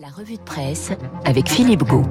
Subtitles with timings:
[0.00, 0.92] La revue de presse
[1.24, 2.04] avec Philippe Gau.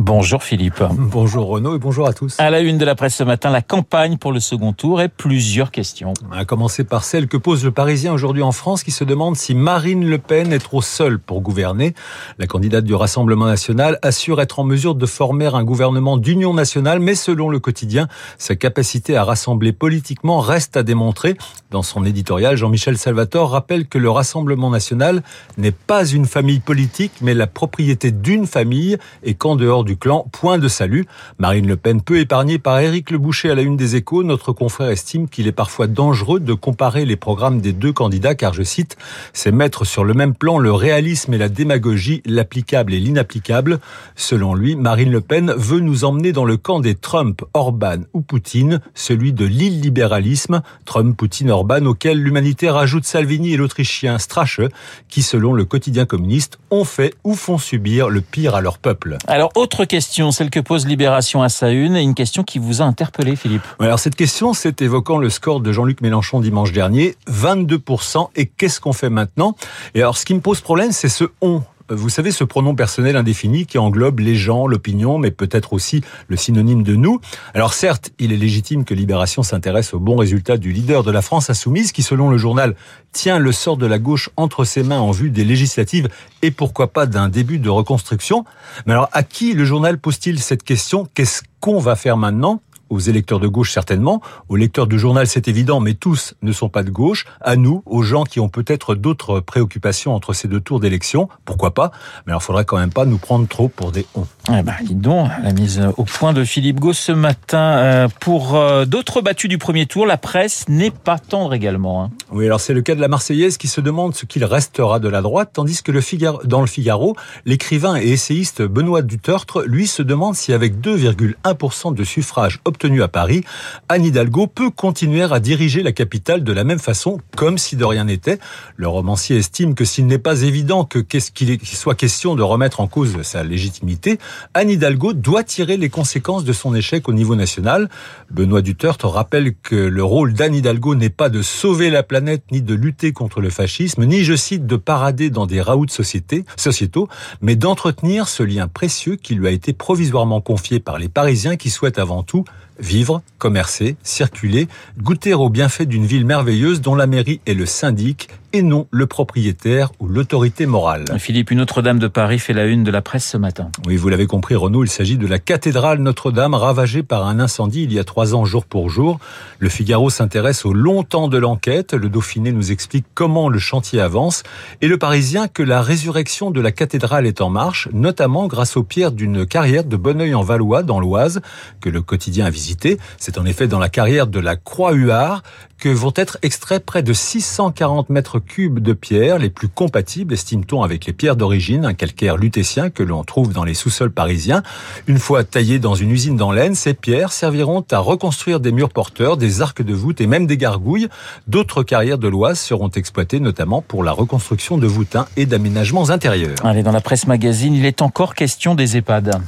[0.00, 0.80] Bonjour Philippe.
[0.92, 2.36] Bonjour Renaud et bonjour à tous.
[2.38, 5.08] À la une de la presse ce matin, la campagne pour le second tour et
[5.08, 6.14] plusieurs questions.
[6.30, 9.56] À commencer par celle que pose le Parisien aujourd'hui en France qui se demande si
[9.56, 11.94] Marine Le Pen est trop seule pour gouverner.
[12.38, 17.00] La candidate du Rassemblement national assure être en mesure de former un gouvernement d'union nationale,
[17.00, 18.06] mais selon le quotidien,
[18.38, 21.36] sa capacité à rassembler politiquement reste à démontrer.
[21.72, 25.24] Dans son éditorial, Jean-Michel Salvatore rappelle que le Rassemblement national
[25.56, 30.28] n'est pas une famille politique, mais la propriété d'une famille et qu'en dehors du clan,
[30.32, 31.06] point de salut.
[31.38, 34.52] Marine Le Pen peu épargnée par Éric Le Boucher à la une des échos, notre
[34.52, 38.62] confrère estime qu'il est parfois dangereux de comparer les programmes des deux candidats car, je
[38.62, 38.98] cite,
[39.32, 43.78] c'est mettre sur le même plan le réalisme et la démagogie, l'applicable et l'inapplicable.
[44.14, 48.20] Selon lui, Marine Le Pen veut nous emmener dans le camp des Trump, Orban ou
[48.20, 54.60] Poutine, celui de l'illibéralisme, Trump, Poutine, Orban, auquel l'humanité rajoute Salvini et l'Autrichien Strache,
[55.08, 59.16] qui, selon le quotidien communiste, ont fait ou font subir le pire à leur peuple.
[59.26, 62.82] Alors, autre question, celle que pose Libération à sa une, et une question qui vous
[62.82, 63.62] a interpellé, Philippe.
[63.78, 68.28] Alors cette question, c'est évoquant le score de Jean-Luc Mélenchon dimanche dernier, 22%.
[68.36, 69.54] Et qu'est-ce qu'on fait maintenant?
[69.94, 73.16] Et alors, ce qui me pose problème, c'est ce on vous savez, ce pronom personnel
[73.16, 77.20] indéfini qui englobe les gens, l'opinion, mais peut-être aussi le synonyme de nous.
[77.54, 81.22] Alors certes, il est légitime que Libération s'intéresse au bon résultat du leader de la
[81.22, 82.74] France insoumise, qui selon le journal
[83.12, 86.08] tient le sort de la gauche entre ses mains en vue des législatives
[86.42, 88.44] et pourquoi pas d'un début de reconstruction.
[88.86, 91.08] Mais alors à qui le journal pose-t-il cette question?
[91.14, 92.60] Qu'est-ce qu'on va faire maintenant?
[92.90, 96.68] Aux électeurs de gauche certainement, aux lecteurs du journal c'est évident, mais tous ne sont
[96.68, 100.60] pas de gauche, à nous, aux gens qui ont peut-être d'autres préoccupations entre ces deux
[100.60, 101.90] tours d'élection, pourquoi pas,
[102.26, 104.26] mais alors faudrait quand même pas nous prendre trop pour des on.
[104.50, 107.58] Eh ben, dis donc, la mise au point de Philippe Gauss ce matin.
[107.78, 112.04] Euh, pour euh, d'autres battus du premier tour, la presse n'est pas tendre également.
[112.04, 112.10] Hein.
[112.32, 115.08] Oui, alors c'est le cas de la Marseillaise qui se demande ce qu'il restera de
[115.08, 119.86] la droite, tandis que le Figaro, dans le Figaro, l'écrivain et essayiste Benoît Dutertre, lui,
[119.86, 123.42] se demande si avec 2,1% de suffrages obtenus à Paris,
[123.88, 127.84] Anne Hidalgo peut continuer à diriger la capitale de la même façon, comme si de
[127.84, 128.38] rien n'était.
[128.76, 132.86] Le romancier estime que s'il n'est pas évident que qu'il soit question de remettre en
[132.86, 134.20] cause sa légitimité,
[134.54, 137.88] Anne Hidalgo doit tirer les conséquences de son échec au niveau national.
[138.30, 142.62] Benoît Duterte rappelle que le rôle d'Anne Hidalgo n'est pas de sauver la planète, ni
[142.62, 146.44] de lutter contre le fascisme, ni, je cite, de parader dans des raouts de société,
[146.56, 147.08] sociétaux,
[147.40, 151.70] mais d'entretenir ce lien précieux qui lui a été provisoirement confié par les Parisiens qui
[151.70, 152.44] souhaitent avant tout
[152.78, 154.68] vivre, commercer, circuler,
[154.98, 159.06] goûter aux bienfaits d'une ville merveilleuse dont la mairie est le syndic et non le
[159.06, 161.04] propriétaire ou l'autorité morale.
[161.18, 163.70] Philippe, une autre dame de Paris fait la une de la presse ce matin.
[163.86, 167.84] Oui, vous l'avez compris, Renaud, il s'agit de la cathédrale Notre-Dame ravagée par un incendie
[167.84, 169.18] il y a trois ans jour pour jour.
[169.58, 171.94] Le Figaro s'intéresse au long temps de l'enquête.
[171.94, 174.42] Le Dauphiné nous explique comment le chantier avance
[174.80, 178.82] et le Parisien que la résurrection de la cathédrale est en marche, notamment grâce aux
[178.82, 181.40] pierres d'une carrière de Bonneuil-en-Valois dans l'Oise
[181.80, 182.98] que le quotidien a visité.
[183.18, 185.42] C'est en effet dans la carrière de la Croix-Huard
[185.78, 190.82] que vont être extraits près de 640 mètres cubes de pierre, les plus compatibles, estime-t-on,
[190.82, 194.62] avec les pierres d'origine, un calcaire lutétien que l'on trouve dans les sous-sols parisiens.
[195.06, 198.90] Une fois taillées dans une usine dans l'Aisne, ces pierres serviront à reconstruire des murs
[198.90, 201.08] porteurs, des arcs de voûte et même des gargouilles.
[201.46, 206.56] D'autres carrières de l'Oise seront exploitées notamment pour la reconstruction de voûtins et d'aménagements intérieurs.
[206.64, 209.40] Allez, dans la presse magazine, il est encore question des EHPAD.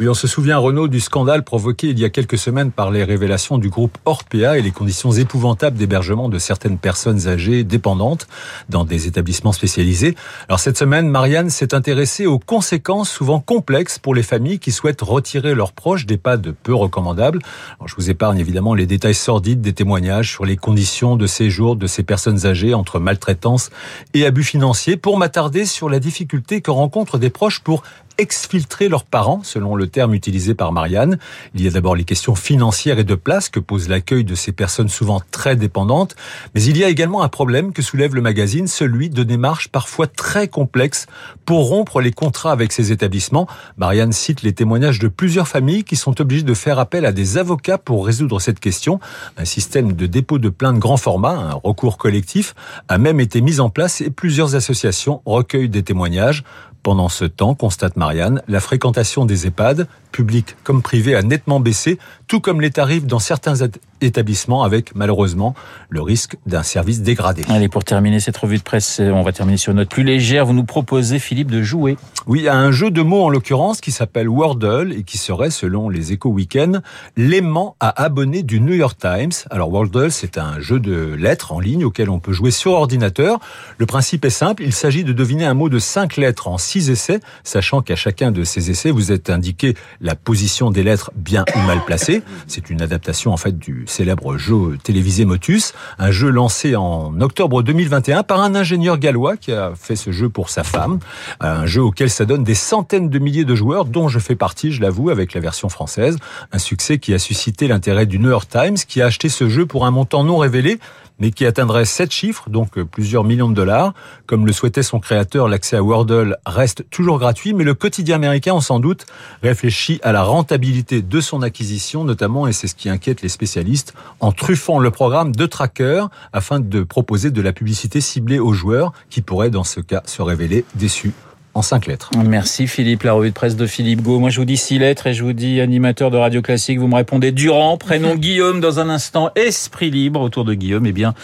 [0.00, 3.02] Oui, on se souvient, Renaud, du scandale provoqué il y a quelques semaines par les
[3.02, 8.28] révélations du groupe Orpea et les conditions épouvantables d'hébergement de certaines personnes âgées dépendantes
[8.68, 10.14] dans des établissements spécialisés.
[10.48, 15.02] Alors cette semaine, Marianne s'est intéressée aux conséquences souvent complexes pour les familles qui souhaitent
[15.02, 17.40] retirer leurs proches d'EHPAD peu recommandables.
[17.84, 21.88] Je vous épargne évidemment les détails sordides des témoignages sur les conditions de séjour de
[21.88, 23.70] ces personnes âgées entre maltraitance
[24.14, 27.82] et abus financiers pour m'attarder sur la difficulté que rencontrent des proches pour
[28.18, 31.18] exfiltrer leurs parents, selon le terme utilisé par Marianne.
[31.54, 34.52] Il y a d'abord les questions financières et de place que pose l'accueil de ces
[34.52, 36.16] personnes souvent très dépendantes,
[36.54, 40.06] mais il y a également un problème que soulève le magazine, celui de démarches parfois
[40.06, 41.06] très complexes
[41.44, 43.46] pour rompre les contrats avec ces établissements.
[43.76, 47.38] Marianne cite les témoignages de plusieurs familles qui sont obligées de faire appel à des
[47.38, 48.98] avocats pour résoudre cette question.
[49.36, 52.54] Un système de dépôt de plainte grand format, un recours collectif,
[52.88, 56.42] a même été mis en place et plusieurs associations recueillent des témoignages.
[56.88, 61.98] Pendant ce temps, constate Marianne, la fréquentation des EHPAD, publics comme privés, a nettement baissé,
[62.28, 63.56] tout comme les tarifs dans certains
[64.00, 65.54] établissements avec malheureusement
[65.90, 67.42] le risque d'un service dégradé.
[67.50, 70.46] Allez, pour terminer cette revue de presse, on va terminer sur une note plus légère.
[70.46, 71.98] Vous nous proposez, Philippe, de jouer.
[72.26, 75.90] Oui, à un jeu de mots en l'occurrence qui s'appelle Wordle et qui serait, selon
[75.90, 76.80] les échos week-end,
[77.16, 79.32] l'aimant à abonner du New York Times.
[79.50, 83.40] Alors Wordle, c'est un jeu de lettres en ligne auquel on peut jouer sur ordinateur.
[83.76, 86.77] Le principe est simple, il s'agit de deviner un mot de cinq lettres en six
[86.78, 91.44] essais, sachant qu'à chacun de ces essais, vous êtes indiqué la position des lettres bien
[91.54, 92.22] ou mal placées.
[92.46, 97.62] C'est une adaptation en fait du célèbre jeu télévisé Motus, un jeu lancé en octobre
[97.62, 100.98] 2021 par un ingénieur gallois qui a fait ce jeu pour sa femme,
[101.40, 104.72] un jeu auquel ça donne des centaines de milliers de joueurs dont je fais partie,
[104.72, 106.16] je l'avoue, avec la version française,
[106.52, 109.66] un succès qui a suscité l'intérêt du New York Times qui a acheté ce jeu
[109.66, 110.78] pour un montant non révélé
[111.18, 113.92] mais qui atteindrait 7 chiffres, donc plusieurs millions de dollars.
[114.26, 118.52] Comme le souhaitait son créateur, l'accès à Wordle reste toujours gratuit, mais le quotidien américain,
[118.52, 119.06] on sans doute,
[119.42, 123.94] réfléchit à la rentabilité de son acquisition, notamment, et c'est ce qui inquiète les spécialistes,
[124.20, 128.92] en truffant le programme de tracker afin de proposer de la publicité ciblée aux joueurs
[129.08, 131.12] qui pourraient, dans ce cas, se révéler déçus
[131.54, 132.10] en cinq lettres.
[132.24, 134.18] Merci Philippe, la revue de presse de Philippe Gau.
[134.18, 136.78] Moi je vous dis six lettres et je vous dis animateur de Radio Classique.
[136.78, 140.86] Vous me répondez Durand, prénom Guillaume dans un instant, Esprit Libre autour de Guillaume.
[140.86, 141.14] Eh bien,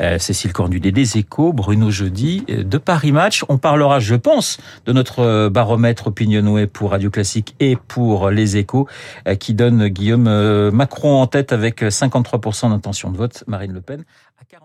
[0.00, 3.44] euh, Cécile Cornudet des Échos, Bruno Jeudi euh, de Paris Match.
[3.48, 8.56] On parlera, je pense, de notre euh, baromètre Opinionway pour Radio Classique et pour les
[8.56, 8.88] Échos
[9.38, 14.04] qui donne Guillaume Macron en tête avec 53% d'intention de vote, Marine Le Pen
[14.40, 14.63] à 40